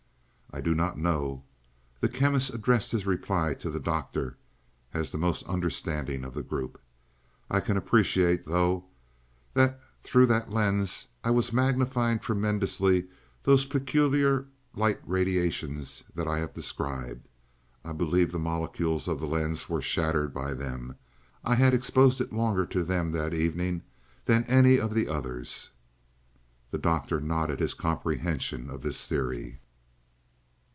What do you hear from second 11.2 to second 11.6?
I was